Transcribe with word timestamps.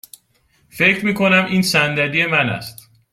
فکر 0.69 1.05
می 1.05 1.13
کنم 1.13 1.45
این 1.45 1.61
صندلی 1.61 2.25
من 2.25 2.49
است. 2.49 2.89